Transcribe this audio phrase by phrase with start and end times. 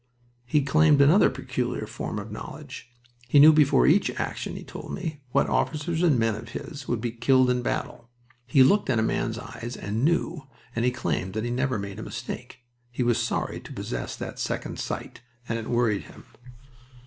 [0.47, 2.89] He claimed another peculiar form of knowledge.
[3.27, 6.99] He knew before each action, he told me, what officers and men of his would
[7.01, 8.09] be killed in battle.
[8.47, 11.99] He looked at a man's eyes and knew, and he claimed that he never made
[11.99, 12.61] a mistake...
[12.89, 16.25] He was sorry to possess that second sight, and it worried him.